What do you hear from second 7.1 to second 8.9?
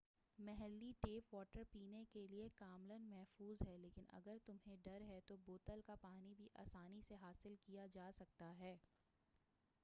حاصل کیا جا سکتا ہے